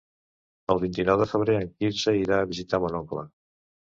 El 0.75 0.79
vint-i-nou 0.83 1.19
de 1.21 1.27
febrer 1.33 1.57
en 1.57 1.67
Quirze 1.83 2.13
irà 2.21 2.39
a 2.39 2.47
visitar 2.53 2.81
mon 2.85 2.97
oncle. 3.01 3.27